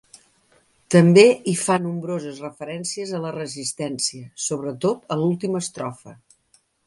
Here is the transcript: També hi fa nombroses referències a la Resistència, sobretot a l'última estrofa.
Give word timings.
També 0.93 1.25
hi 1.51 1.53
fa 1.63 1.75
nombroses 1.83 2.39
referències 2.45 3.13
a 3.17 3.21
la 3.27 3.33
Resistència, 3.37 4.31
sobretot 4.49 5.15
a 5.17 5.21
l'última 5.23 5.63
estrofa. 5.67 6.17